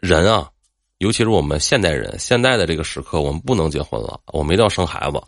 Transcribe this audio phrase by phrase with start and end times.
[0.00, 0.48] 人啊，
[0.98, 5.20] 尤其是我们现代人，现在的这个时刻，我们不能结婚了，我们一定要生孩子。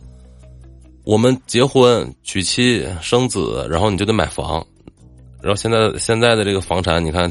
[1.03, 4.65] 我们结婚、娶妻、生子，然后你就得买房，
[5.41, 7.29] 然后现在现在的这个房产，你看，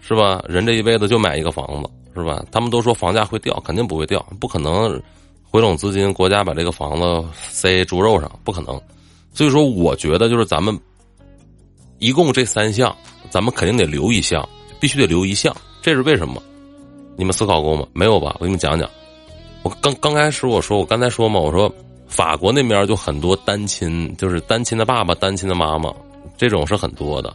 [0.00, 0.44] 是吧？
[0.48, 2.44] 人这一辈子就买一个房子，是吧？
[2.50, 5.00] 他们都说房价会掉，肯定不会掉，不可能
[5.42, 8.78] 回笼资金，国家把这个房子塞猪肉上，不可能。
[9.32, 10.78] 所以说，我觉得就是咱们
[12.00, 12.94] 一共这三项，
[13.30, 14.46] 咱们肯定得留一项，
[14.78, 15.56] 必须得留一项。
[15.80, 16.42] 这是为什么？
[17.16, 17.86] 你们思考过吗？
[17.92, 18.36] 没有吧？
[18.38, 18.88] 我给你们讲讲。
[19.62, 21.72] 我刚刚开始我说，我刚才说嘛，我说
[22.06, 25.92] 法国那边就很多单亲，就是单亲的爸爸、单亲的妈妈，
[26.36, 27.32] 这种是很多的。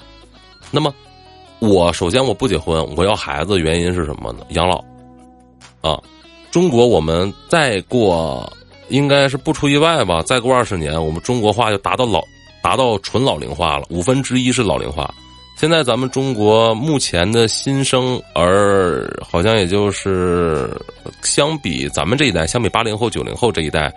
[0.72, 0.94] 那么，
[1.59, 4.45] 我首先我不结婚，我要孩子，原因是什么呢？
[4.50, 4.84] 养老
[5.81, 6.02] 啊！
[6.52, 8.52] 中国我们再过。
[8.89, 12.22] 应该是不出意外吧，再过二十年，我们中国化就达到老，
[12.62, 15.12] 达到纯老龄化了，五分之一是老龄化。
[15.55, 20.70] 现在咱们中国目前的新生儿好像也就是
[21.22, 23.94] 相比咱们这一代，相比八零后、九零后这一代，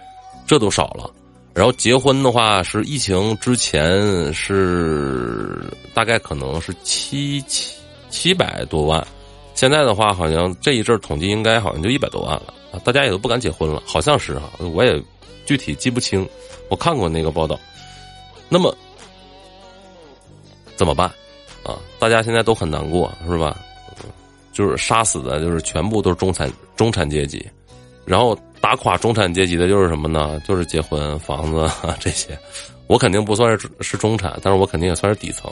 [0.47, 1.11] 这都少了。
[1.53, 5.61] 然后结婚的话，是疫情之前是
[5.93, 7.75] 大概可能是七七
[8.09, 9.05] 七百多万，
[9.55, 12.55] 现在的话好像这一阵统计应该好像就一百多万了。
[12.85, 15.03] 大家也都不敢结婚了，好像是哈，我也
[15.45, 16.27] 具体记不清。
[16.69, 17.59] 我看过那个报道。
[18.49, 18.73] 那么
[20.77, 21.11] 怎么办？
[21.69, 23.57] 啊，大家现在都很难过，是吧？
[24.53, 27.47] 就是杀死的，就是全部都是中产中产阶级，
[28.05, 30.41] 然后打垮中产阶级的，就是什么呢？
[30.47, 32.37] 就是结婚、房子 这些。
[32.87, 35.51] 我肯定不算是是中产，但是我肯定也算是底层。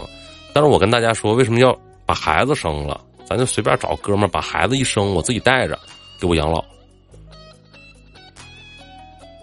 [0.52, 3.00] 但是我跟大家说，为什么要把孩子生了？
[3.28, 5.78] 咱就随便找哥们儿把孩子一生，我自己带着，
[6.20, 6.64] 给我养老。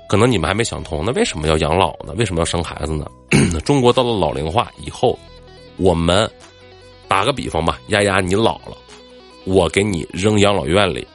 [0.09, 2.13] 可能你们还没想通，那为什么要养老呢？
[2.17, 3.05] 为什么要生孩子呢？
[3.63, 5.17] 中国到了老龄化以后，
[5.77, 6.29] 我们
[7.13, 8.75] 打个比方吧，丫丫你老了，
[9.45, 11.07] 我给你扔养老院里。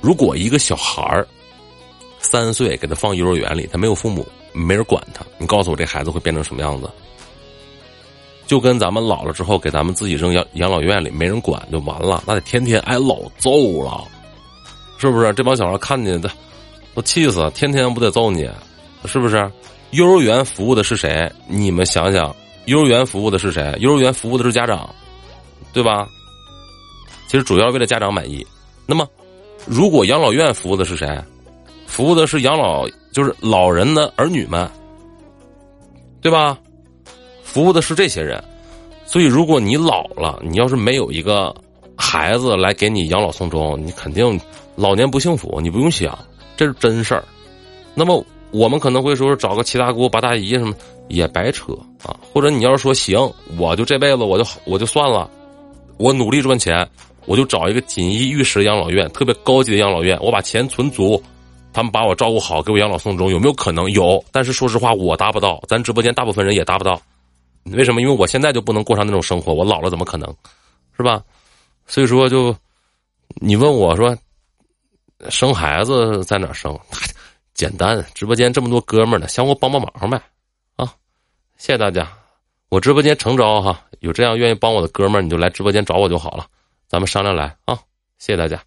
[0.00, 1.24] 如果一个小孩儿
[2.18, 6.90] 三岁给他放幼儿园里，他没有父母，没人管他，你告诉我这孩子会变成什么样子？
[8.44, 14.02] 就跟咱们老了之后给咱们自己扔养养老院里，没人管就完了，那得天天挨老揍了，
[14.98, 15.32] 是不是？
[15.34, 16.28] 这帮小孩看见的。
[16.92, 17.48] 都气死！
[17.54, 18.50] 天天不得揍你，
[19.04, 19.48] 是不是？
[19.92, 21.30] 幼儿园服务的是谁？
[21.46, 22.34] 你们想想，
[22.64, 23.72] 幼儿园服务的是谁？
[23.78, 24.92] 幼儿园服务的是家长，
[25.76, 26.08] 对吧？
[27.28, 28.44] 其实主要为了家长满意。
[28.86, 29.06] 那么，
[29.66, 31.06] 如果养老院服务的是谁？
[31.86, 34.66] 服务的是养老，就是老人的儿女们，
[36.22, 36.58] 对吧？
[37.44, 38.42] 服务的是这些人。
[39.04, 41.54] 所以，如果你老了，你要是没有一个
[41.94, 44.40] 孩子来给你养老送终，你肯定
[44.76, 45.60] 老年不幸福。
[45.60, 46.18] 你不用想。
[46.56, 47.22] 这是真事儿，
[47.94, 50.74] 那么我们可能会说找个七大姑八大姨什么
[51.08, 55.30] 也白扯啊，或者你要是说行，我就这辈子我就我就算了，
[55.98, 56.88] 我努力赚钱，
[57.26, 61.22] 我就找一个锦衣玉食养老院，特别高级的养老院，我把钱存足，
[61.72, 63.90] 他们把我照顾好，给我养老送终，有没有可能？
[63.90, 67.00] 有，但是说实话，我达不到，咱直播间大部分人也达不到，
[67.64, 68.00] 为什么？
[68.00, 70.28] 因为我现在就不能过上那种生活，我老了怎么可能，
[70.96, 71.22] 是吧？
[71.86, 72.54] 所以说，就
[73.40, 74.16] 你问我说。
[75.30, 76.78] 生孩子在哪生？
[77.54, 80.20] 简单，直播间这么多哥们儿呢，相互帮帮忙呗，
[80.76, 80.92] 啊！
[81.56, 82.06] 谢谢大家，
[82.68, 86.46] 我直播间诚招哈，有这样愿意帮我的哥们儿，你就来直播间找我就好了，
[86.88, 87.78] 咱们商量来啊！
[88.18, 88.60] 谢谢大家。